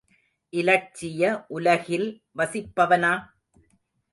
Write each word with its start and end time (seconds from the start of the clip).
இலட்சிய 0.53 1.21
உலகில் 1.49 2.07
வசிப்பவனா? 2.37 3.13